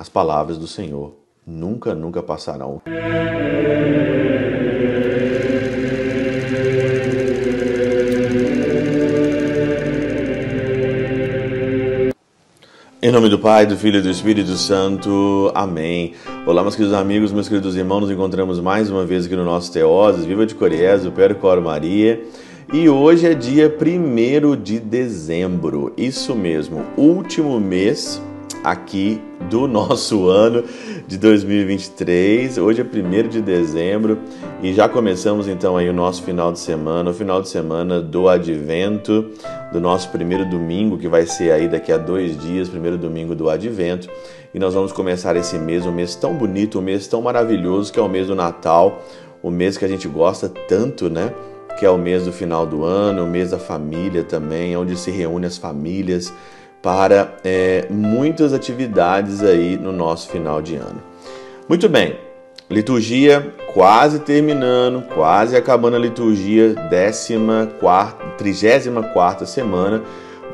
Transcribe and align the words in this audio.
as 0.00 0.08
palavras 0.08 0.56
do 0.56 0.66
Senhor 0.66 1.12
nunca, 1.46 1.94
nunca 1.94 2.22
passarão. 2.22 2.80
Em 13.02 13.12
nome 13.12 13.28
do 13.28 13.38
Pai, 13.38 13.66
do 13.66 13.76
Filho 13.76 13.98
e 13.98 14.02
do 14.02 14.08
Espírito 14.08 14.52
Santo. 14.52 15.52
Amém. 15.54 16.14
Olá, 16.46 16.62
meus 16.62 16.74
queridos 16.74 16.96
amigos, 16.96 17.30
meus 17.30 17.46
queridos 17.46 17.76
irmãos. 17.76 18.00
Nos 18.00 18.10
encontramos 18.10 18.58
mais 18.58 18.90
uma 18.90 19.04
vez 19.04 19.26
aqui 19.26 19.36
no 19.36 19.44
nosso 19.44 19.70
Teoses. 19.70 20.24
Viva 20.24 20.46
de 20.46 20.54
Coriés, 20.54 21.04
o 21.04 21.12
Percoro 21.12 21.60
Maria. 21.60 22.24
E 22.72 22.88
hoje 22.88 23.26
é 23.26 23.34
dia 23.34 23.70
1 23.70 24.56
de 24.56 24.80
dezembro. 24.80 25.92
Isso 25.94 26.34
mesmo, 26.34 26.86
último 26.96 27.60
mês 27.60 28.22
aqui 28.62 29.20
do 29.48 29.66
nosso 29.68 30.28
ano 30.28 30.64
de 31.06 31.18
2023. 31.18 32.58
Hoje 32.58 32.80
é 32.80 32.84
1 32.84 33.28
de 33.28 33.40
dezembro 33.40 34.18
e 34.62 34.72
já 34.72 34.88
começamos 34.88 35.48
então 35.48 35.76
aí 35.76 35.88
o 35.88 35.92
nosso 35.92 36.22
final 36.22 36.52
de 36.52 36.58
semana, 36.58 37.10
o 37.10 37.14
final 37.14 37.40
de 37.40 37.48
semana 37.48 38.00
do 38.00 38.28
advento, 38.28 39.30
do 39.72 39.80
nosso 39.80 40.10
primeiro 40.10 40.48
domingo, 40.48 40.98
que 40.98 41.08
vai 41.08 41.26
ser 41.26 41.50
aí 41.50 41.68
daqui 41.68 41.92
a 41.92 41.96
dois 41.96 42.38
dias, 42.38 42.68
primeiro 42.68 42.98
domingo 42.98 43.34
do 43.34 43.48
advento. 43.48 44.08
E 44.52 44.58
nós 44.58 44.74
vamos 44.74 44.92
começar 44.92 45.36
esse 45.36 45.58
mês, 45.58 45.86
um 45.86 45.92
mês 45.92 46.14
tão 46.14 46.34
bonito, 46.34 46.78
um 46.78 46.82
mês 46.82 47.06
tão 47.06 47.22
maravilhoso, 47.22 47.92
que 47.92 47.98
é 47.98 48.02
o 48.02 48.08
mês 48.08 48.26
do 48.26 48.34
Natal, 48.34 49.02
o 49.42 49.50
mês 49.50 49.78
que 49.78 49.84
a 49.84 49.88
gente 49.88 50.08
gosta 50.08 50.48
tanto, 50.48 51.08
né? 51.08 51.32
Que 51.78 51.86
é 51.86 51.90
o 51.90 51.96
mês 51.96 52.24
do 52.24 52.32
final 52.32 52.66
do 52.66 52.84
ano, 52.84 53.24
o 53.24 53.26
mês 53.26 53.52
da 53.52 53.58
família 53.58 54.24
também, 54.24 54.76
onde 54.76 54.96
se 54.96 55.10
reúne 55.10 55.46
as 55.46 55.56
famílias 55.56 56.32
para 56.82 57.36
é, 57.44 57.86
muitas 57.90 58.52
atividades 58.52 59.42
aí 59.42 59.76
no 59.76 59.92
nosso 59.92 60.28
final 60.28 60.62
de 60.62 60.76
ano. 60.76 61.02
Muito 61.68 61.88
bem, 61.88 62.16
liturgia 62.68 63.54
quase 63.72 64.20
terminando, 64.20 65.02
quase 65.14 65.56
acabando 65.56 65.96
a 65.96 66.00
liturgia, 66.00 66.74
34 68.38 69.46
semana 69.46 70.02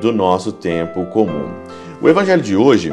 do 0.01 0.13
nosso 0.13 0.53
tempo 0.53 1.07
comum. 1.07 1.51
O 2.01 2.09
evangelho 2.09 2.43
de 2.43 2.57
hoje 2.57 2.93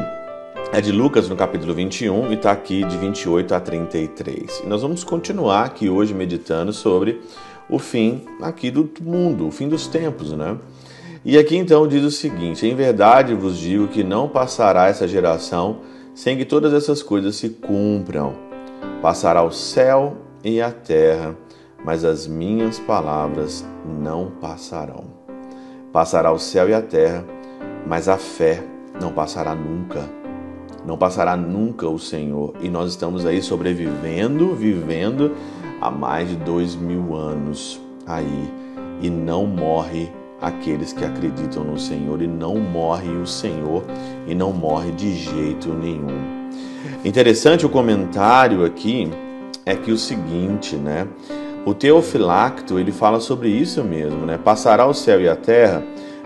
é 0.71 0.79
de 0.81 0.91
Lucas 0.91 1.27
no 1.29 1.35
capítulo 1.35 1.73
21 1.73 2.31
e 2.31 2.35
está 2.35 2.51
aqui 2.51 2.83
de 2.85 2.97
28 2.97 3.53
a 3.53 3.59
33. 3.59 4.61
E 4.63 4.67
nós 4.67 4.81
vamos 4.81 5.03
continuar 5.03 5.65
aqui 5.65 5.89
hoje 5.89 6.13
meditando 6.13 6.71
sobre 6.71 7.21
o 7.69 7.77
fim 7.77 8.21
aqui 8.41 8.71
do 8.71 8.89
mundo, 9.01 9.47
o 9.47 9.51
fim 9.51 9.67
dos 9.67 9.87
tempos, 9.87 10.31
né? 10.31 10.57
E 11.25 11.37
aqui 11.37 11.55
então 11.55 11.87
diz 11.87 12.03
o 12.03 12.11
seguinte: 12.11 12.67
Em 12.67 12.75
verdade 12.75 13.33
vos 13.33 13.57
digo 13.57 13.87
que 13.87 14.03
não 14.03 14.27
passará 14.27 14.87
essa 14.87 15.07
geração 15.07 15.77
sem 16.13 16.37
que 16.37 16.43
todas 16.43 16.73
essas 16.73 17.01
coisas 17.01 17.35
se 17.35 17.49
cumpram. 17.49 18.33
Passará 19.01 19.41
o 19.41 19.51
céu 19.51 20.17
e 20.43 20.61
a 20.61 20.69
terra, 20.69 21.35
mas 21.83 22.03
as 22.03 22.27
minhas 22.27 22.77
palavras 22.77 23.65
não 23.85 24.31
passarão. 24.41 25.05
Passará 25.93 26.31
o 26.31 26.39
céu 26.39 26.69
e 26.69 26.73
a 26.73 26.81
terra, 26.81 27.23
mas 27.87 28.09
a 28.09 28.17
fé 28.17 28.61
não 28.99 29.13
passará 29.13 29.55
nunca. 29.55 30.09
Não 30.85 30.97
passará 30.97 31.37
nunca 31.37 31.87
o 31.87 31.97
Senhor. 31.97 32.53
E 32.61 32.67
nós 32.67 32.91
estamos 32.91 33.25
aí 33.25 33.41
sobrevivendo, 33.41 34.53
vivendo 34.53 35.31
há 35.79 35.89
mais 35.89 36.27
de 36.27 36.35
dois 36.35 36.75
mil 36.75 37.15
anos 37.15 37.79
aí. 38.05 38.51
E 39.01 39.09
não 39.09 39.45
morre 39.45 40.11
aqueles 40.41 40.91
que 40.93 41.05
acreditam 41.05 41.63
no 41.63 41.79
Senhor 41.79 42.21
e 42.21 42.27
não 42.27 42.55
morre 42.55 43.09
o 43.09 43.25
Senhor 43.25 43.83
e 44.27 44.35
não 44.35 44.51
morre 44.51 44.91
de 44.91 45.15
jeito 45.15 45.69
nenhum. 45.73 46.49
Interessante 47.03 47.65
o 47.65 47.69
comentário 47.69 48.65
aqui 48.65 49.09
é 49.65 49.75
que 49.75 49.91
o 49.91 49.97
seguinte, 49.97 50.75
né? 50.75 51.07
O 51.65 51.73
Teofilacto, 51.73 52.77
ele 52.77 52.91
fala 52.91 53.21
sobre 53.21 53.47
isso 53.47 53.83
mesmo, 53.83 54.25
né? 54.25 54.37
Passará 54.37 54.85
o 54.85 54.93
céu 54.93 55.21
e 55.21 55.29
a 55.29 55.35
terra, 55.35 55.81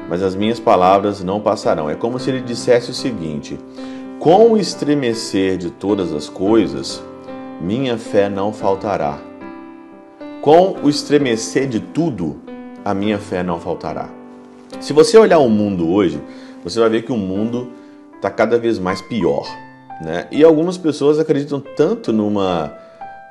mas 0.09 0.23
as 0.23 0.35
minhas 0.35 0.59
palavras 0.59 1.23
não 1.23 1.39
passarão. 1.39 1.89
É 1.89 1.95
como 1.95 2.19
se 2.19 2.29
ele 2.31 2.41
dissesse 2.41 2.89
o 2.89 2.93
seguinte: 2.93 3.59
Com 4.19 4.51
o 4.51 4.57
estremecer 4.57 5.57
de 5.57 5.69
todas 5.69 6.11
as 6.11 6.27
coisas, 6.27 7.03
minha 7.61 7.97
fé 7.97 8.29
não 8.29 8.51
faltará. 8.51 9.19
Com 10.41 10.77
o 10.81 10.89
estremecer 10.89 11.67
de 11.67 11.79
tudo, 11.79 12.41
a 12.87 12.93
minha 12.93 13.19
fé 13.19 13.43
não 13.43 13.59
faltará. 13.59 14.09
Se 14.79 14.93
você 14.93 15.17
olhar 15.17 15.39
o 15.39 15.49
mundo 15.49 15.89
hoje, 15.91 16.21
você 16.63 16.79
vai 16.79 16.87
ver 16.89 17.01
que 17.01 17.11
o 17.11 17.17
mundo 17.17 17.69
está 18.15 18.29
cada 18.29 18.57
vez 18.57 18.79
mais 18.79 19.01
pior. 19.01 19.45
Né? 20.01 20.25
E 20.31 20.41
algumas 20.41 20.77
pessoas 20.77 21.19
acreditam 21.19 21.59
tanto 21.59 22.13
numa, 22.13 22.73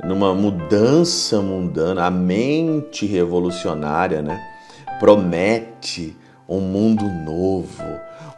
numa 0.04 0.34
mudança 0.34 1.40
mundana, 1.40 2.04
a 2.04 2.10
mente 2.10 3.06
revolucionária 3.06 4.20
né? 4.20 4.38
promete 5.00 6.14
um 6.46 6.60
mundo 6.60 7.06
novo, 7.24 7.82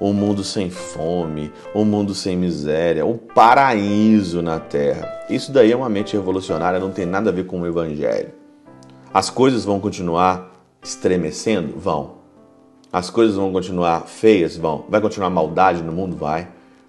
um 0.01 0.12
mundo 0.12 0.45
sem 0.45 0.71
fome, 0.71 1.51
um 1.75 1.84
mundo 1.84 2.15
sem 2.15 2.37
miséria, 2.37 3.05
um 3.05 3.17
paraíso 3.17 4.41
na 4.41 4.61
terra. 4.61 5.25
Isso 5.28 5.51
daí 5.51 5.73
é 5.73 5.77
uma 5.77 5.89
mente 5.89 6.17
revolucionária, 6.17 6.78
não 6.78 6.93
tem 6.93 7.07
nada 7.07 7.31
a 7.31 7.33
ver 7.33 7.45
com 7.47 7.61
o 7.61 7.67
evangelho. 7.67 8.31
As 9.12 9.28
coisas 9.31 9.65
vão 9.65 9.81
continuar 9.81 10.58
estremecendo? 10.83 11.78
Vão. 11.78 12.19
As 12.93 13.11
coisas 13.11 13.37
vão 13.37 13.53
continuar 13.53 14.06
feias? 14.06 14.56
Vão. 14.56 14.84
Vai 14.89 15.00
continuar 15.00 15.31
maldade 15.31 15.83
no 15.83 15.93
mundo? 15.93 16.16
Vai. 16.16 16.49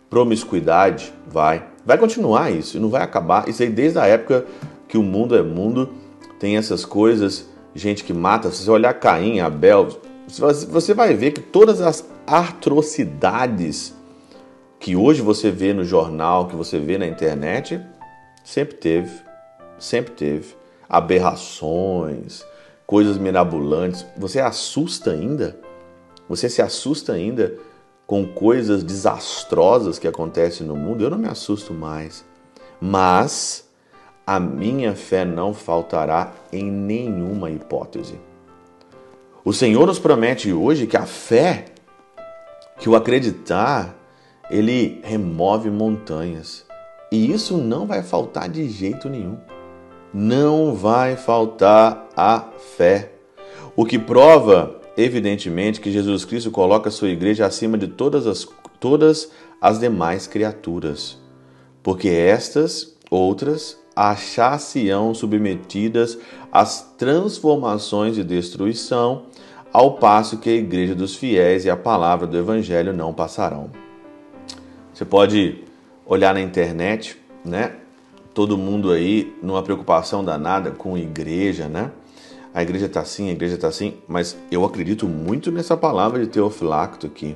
Promiscuidade? 0.10 1.14
Vai. 1.28 1.68
Vai 1.86 1.98
continuar 1.98 2.52
isso, 2.52 2.80
não 2.80 2.90
vai 2.90 3.02
acabar. 3.02 3.50
Isso 3.50 3.64
aí 3.64 3.70
desde 3.70 4.00
a 4.00 4.06
época 4.06 4.46
que 4.88 4.98
o 4.98 5.04
mundo 5.04 5.36
é 5.36 5.42
mundo, 5.42 5.94
tem 6.40 6.58
essas 6.58 6.86
coisas, 6.86 7.48
gente 7.74 8.04
que 8.04 8.14
mata. 8.14 8.52
Se 8.52 8.64
você 8.64 8.72
olhar 8.72 8.94
Caim, 8.94 9.40
Abel, 9.40 9.88
você 10.28 10.94
vai 10.94 11.14
ver 11.14 11.32
que 11.32 11.42
todas 11.42 11.82
as 11.82 12.08
atrocidades 12.28 13.94
que 14.80 14.96
hoje 14.96 15.22
você 15.22 15.52
vê 15.52 15.74
no 15.74 15.84
jornal, 15.84 16.48
que 16.48 16.56
você 16.56 16.80
vê 16.80 16.98
na 16.98 17.06
internet, 17.06 17.82
sempre 18.44 18.76
teve. 18.76 19.12
Sempre 19.78 20.14
teve. 20.14 20.56
Aberrações, 20.88 22.46
coisas 22.90 23.20
mirabolantes. 23.20 24.04
Você 24.18 24.40
assusta 24.40 25.12
ainda? 25.12 25.56
Você 26.28 26.50
se 26.50 26.60
assusta 26.60 27.14
ainda 27.14 27.54
com 28.08 28.26
coisas 28.26 28.84
desastrosas 28.84 30.00
que 30.00 30.08
acontecem 30.08 30.66
no 30.66 30.76
mundo? 30.76 31.04
Eu 31.04 31.12
não 31.12 31.20
me 31.20 31.28
assusto 31.28 31.72
mais. 31.72 32.26
Mas 32.82 33.70
a 34.26 34.40
minha 34.40 34.96
fé 34.96 35.24
não 35.24 35.54
faltará 35.54 36.34
em 36.52 36.72
nenhuma 36.72 37.52
hipótese. 37.52 38.20
O 39.46 39.54
Senhor 39.54 39.86
nos 39.86 40.00
promete 40.00 40.52
hoje 40.52 40.88
que 40.88 40.98
a 40.98 41.06
fé, 41.06 41.66
que 42.80 42.90
o 42.90 42.96
acreditar, 42.96 43.96
ele 44.50 45.00
remove 45.04 45.70
montanhas. 45.70 46.66
E 47.12 47.32
isso 47.32 47.56
não 47.56 47.86
vai 47.86 48.02
faltar 48.02 48.50
de 48.50 48.68
jeito 48.68 49.08
nenhum 49.08 49.38
não 50.14 50.74
vai 50.74 51.16
faltar 51.16 52.08
a 52.16 52.46
fé. 52.76 53.12
O 53.76 53.86
que 53.86 54.00
prova, 54.00 54.80
evidentemente, 54.98 55.80
que 55.80 55.92
Jesus 55.92 56.26
Cristo 56.26 56.52
coloca 56.52 56.90
a 56.90 56.92
sua 56.92 57.10
igreja 57.10 57.46
acima 57.46 57.78
de 57.78 57.88
todas 57.88 58.28
as, 58.28 58.48
todas 58.80 59.32
as 59.62 59.80
demais 59.80 60.28
criaturas, 60.28 61.18
porque 61.84 62.10
estas, 62.10 62.96
outras, 63.10 63.78
achar-se-ão 63.96 65.14
submetidas 65.14 66.18
às 66.52 66.94
transformações 66.98 68.18
e 68.18 68.24
destruição, 68.24 69.26
ao 69.72 69.96
passo 69.98 70.38
que 70.38 70.50
a 70.50 70.54
igreja 70.54 70.96
dos 70.96 71.16
fiéis 71.16 71.66
e 71.66 71.70
a 71.70 71.78
palavra 71.78 72.26
do 72.26 72.38
evangelho 72.38 72.92
não 72.94 73.14
passarão. 73.14 73.70
Você 74.94 75.06
pode 75.06 75.64
olhar 76.06 76.34
na 76.34 76.42
internet, 76.42 77.18
né? 77.46 77.76
Todo 78.40 78.58
mundo 78.58 78.94
aí 78.94 79.36
numa 79.44 79.62
preocupação 79.62 80.24
danada 80.24 80.72
com 80.72 80.98
igreja, 80.98 81.68
né? 81.68 81.92
A 82.54 82.64
igreja 82.64 82.86
está 82.86 83.02
assim, 83.02 83.28
a 83.28 83.34
igreja 83.34 83.56
está 83.56 83.68
assim, 83.68 83.96
mas 84.08 84.38
eu 84.50 84.64
acredito 84.64 85.10
muito 85.10 85.52
nessa 85.52 85.76
palavra 85.76 86.22
de 86.22 86.28
Teofilacto 86.28 87.06
aqui. 87.06 87.36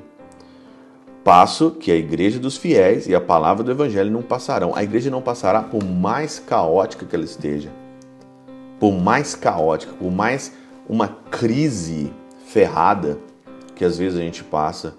Passo 1.22 1.72
que 1.72 1.92
a 1.92 1.96
igreja 1.98 2.40
dos 2.40 2.56
fiéis 2.56 3.06
e 3.06 3.14
a 3.14 3.20
palavra 3.20 3.66
do 3.66 3.72
evangelho 3.72 4.10
não 4.10 4.22
passarão. 4.22 4.74
A 4.74 4.82
igreja 4.82 5.12
não 5.12 5.22
passará 5.22 5.62
por 5.62 5.84
mais 5.84 6.40
caótica 6.40 7.06
que 7.06 7.14
ela 7.14 7.26
esteja. 7.26 7.70
Por 8.80 8.94
mais 8.94 9.36
caótica, 9.36 9.92
por 9.92 10.10
mais 10.10 10.54
uma 10.88 11.10
crise 11.10 12.14
ferrada 12.46 13.20
que 13.76 13.84
às 13.84 13.98
vezes 13.98 14.18
a 14.18 14.22
gente 14.22 14.42
passa. 14.42 14.96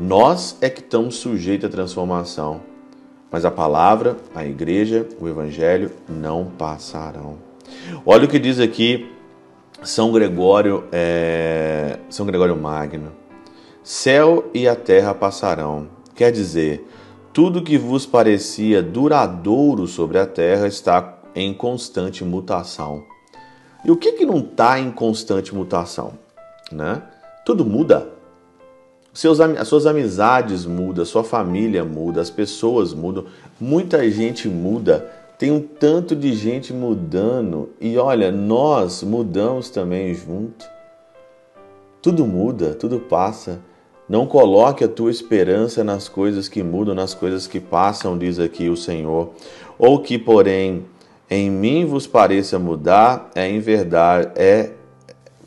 Nós 0.00 0.56
é 0.62 0.70
que 0.70 0.80
estamos 0.80 1.16
sujeitos 1.16 1.68
à 1.68 1.70
transformação. 1.70 2.77
Mas 3.30 3.44
a 3.44 3.50
palavra, 3.50 4.16
a 4.34 4.44
igreja, 4.44 5.06
o 5.20 5.28
evangelho 5.28 5.90
não 6.08 6.46
passarão. 6.46 7.36
Olha 8.04 8.24
o 8.24 8.28
que 8.28 8.38
diz 8.38 8.58
aqui 8.58 9.12
São 9.82 10.12
Gregório, 10.12 10.84
é, 10.90 11.98
São 12.08 12.24
Gregório 12.24 12.56
Magno. 12.56 13.12
Céu 13.82 14.50
e 14.54 14.66
a 14.66 14.74
terra 14.74 15.14
passarão. 15.14 15.88
Quer 16.14 16.32
dizer, 16.32 16.88
tudo 17.32 17.62
que 17.62 17.78
vos 17.78 18.04
parecia 18.04 18.82
duradouro 18.82 19.86
sobre 19.86 20.18
a 20.18 20.26
terra 20.26 20.66
está 20.66 21.18
em 21.34 21.54
constante 21.54 22.24
mutação. 22.24 23.04
E 23.84 23.90
o 23.90 23.96
que, 23.96 24.12
que 24.12 24.26
não 24.26 24.38
está 24.38 24.78
em 24.80 24.90
constante 24.90 25.54
mutação? 25.54 26.14
Né? 26.72 27.00
Tudo 27.44 27.64
muda. 27.64 28.17
Seus, 29.18 29.40
as 29.40 29.66
suas 29.66 29.84
amizades 29.84 30.64
mudam, 30.64 31.04
sua 31.04 31.24
família 31.24 31.84
muda, 31.84 32.20
as 32.20 32.30
pessoas 32.30 32.94
mudam, 32.94 33.24
muita 33.58 34.08
gente 34.08 34.48
muda. 34.48 35.10
Tem 35.36 35.50
um 35.50 35.60
tanto 35.60 36.14
de 36.14 36.32
gente 36.34 36.72
mudando 36.72 37.70
e 37.80 37.98
olha, 37.98 38.30
nós 38.30 39.02
mudamos 39.02 39.70
também 39.70 40.14
junto. 40.14 40.64
Tudo 42.00 42.24
muda, 42.24 42.74
tudo 42.74 43.00
passa. 43.00 43.58
Não 44.08 44.24
coloque 44.24 44.84
a 44.84 44.88
tua 44.88 45.10
esperança 45.10 45.82
nas 45.82 46.08
coisas 46.08 46.48
que 46.48 46.62
mudam, 46.62 46.94
nas 46.94 47.12
coisas 47.12 47.48
que 47.48 47.58
passam, 47.58 48.16
diz 48.16 48.38
aqui 48.38 48.68
o 48.68 48.76
Senhor. 48.76 49.30
Ou 49.76 49.98
que, 49.98 50.16
porém, 50.16 50.84
em 51.28 51.50
mim 51.50 51.84
vos 51.84 52.06
pareça 52.06 52.56
mudar, 52.56 53.32
é 53.34 53.50
em 53.50 53.58
verdade, 53.58 54.30
é 54.36 54.70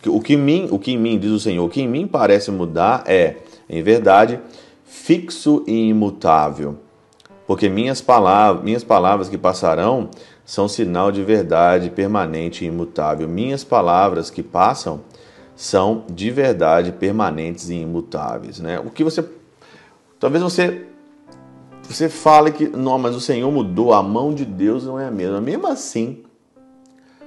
o 0.06 0.20
que, 0.20 0.36
mim, 0.36 0.68
o 0.72 0.78
que 0.78 0.92
em 0.92 0.98
mim, 0.98 1.18
diz 1.18 1.32
o 1.32 1.40
Senhor, 1.40 1.64
o 1.64 1.70
que 1.70 1.82
em 1.82 1.88
mim 1.88 2.06
parece 2.06 2.52
mudar 2.52 3.04
é, 3.06 3.38
em 3.72 3.82
verdade, 3.82 4.38
fixo 4.84 5.64
e 5.66 5.88
imutável. 5.88 6.78
Porque 7.48 7.70
minhas 7.70 8.02
palavras, 8.02 8.64
minhas 8.64 8.84
palavras 8.84 9.30
que 9.30 9.38
passarão 9.38 10.10
são 10.46 10.68
sinal 10.68 11.12
de 11.12 11.24
verdade 11.24 11.90
permanente 11.90 12.66
e 12.66 12.68
imutável. 12.68 13.28
Minhas 13.28 13.64
palavras 13.64 14.30
que 14.30 14.44
passam 14.44 15.02
são 15.56 16.04
de 16.12 16.30
verdade 16.30 16.92
permanentes 16.92 17.70
e 17.70 17.76
imutáveis, 17.76 18.60
né? 18.60 18.80
O 18.80 18.90
que 18.90 19.04
você 19.04 19.24
talvez 20.20 20.44
você 20.44 20.86
você 21.84 22.10
fale 22.10 22.52
que 22.52 22.68
não, 22.68 22.98
mas 22.98 23.16
o 23.16 23.22
Senhor 23.22 23.52
mudou, 23.52 23.94
a 23.94 24.04
mão 24.04 24.34
de 24.34 24.46
Deus 24.46 24.86
não 24.86 25.00
é 25.00 25.08
a 25.08 25.12
mesma. 25.12 25.42
Mesmo 25.42 25.68
assim, 25.68 26.24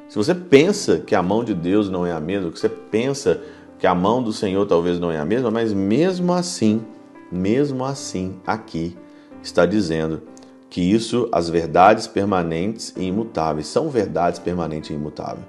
se 0.09 0.17
você 0.17 0.35
pensa 0.35 0.99
que 0.99 1.15
a 1.15 1.23
mão 1.23 1.43
de 1.43 1.55
Deus 1.55 1.91
não 1.91 2.07
é 2.07 2.13
a 2.13 2.21
mesma, 2.21 2.51
que 2.51 2.59
você 2.59 2.69
pensa 2.69 3.43
que 3.79 3.87
a 3.87 3.95
mão 3.95 4.23
do 4.23 4.33
Senhor 4.33 4.67
talvez 4.67 4.99
não 4.99 5.11
é 5.11 5.19
a 5.19 5.25
mesma, 5.25 5.51
mas 5.51 5.73
mesmo 5.73 6.33
assim, 6.33 6.85
mesmo 7.31 7.85
assim, 7.85 8.41
aqui 8.47 8.97
está 9.43 9.67
dizendo 9.67 10.23
que 10.71 10.81
isso, 10.81 11.29
as 11.33 11.49
verdades 11.49 12.07
permanentes 12.07 12.93
e 12.97 13.05
imutáveis, 13.05 13.67
são 13.67 13.89
verdades 13.89 14.39
permanentes 14.39 14.91
e 14.91 14.95
imutáveis. 14.95 15.47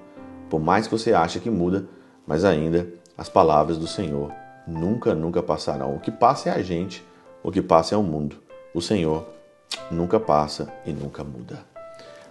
Por 0.49 0.59
mais 0.59 0.87
que 0.87 0.97
você 0.97 1.13
ache 1.13 1.39
que 1.39 1.49
muda, 1.49 1.87
mas 2.27 2.45
ainda 2.45 2.87
as 3.17 3.29
palavras 3.29 3.77
do 3.77 3.87
Senhor 3.87 4.31
nunca, 4.67 5.15
nunca 5.15 5.41
passarão. 5.41 5.95
O 5.95 5.99
que 5.99 6.11
passa 6.11 6.49
é 6.49 6.53
a 6.53 6.61
gente, 6.61 7.03
o 7.41 7.51
que 7.51 7.61
passa 7.61 7.95
é 7.95 7.97
o 7.97 8.03
mundo. 8.03 8.37
O 8.73 8.81
Senhor 8.81 9.25
nunca 9.89 10.19
passa 10.19 10.71
e 10.85 10.91
nunca 10.91 11.23
muda. 11.23 11.74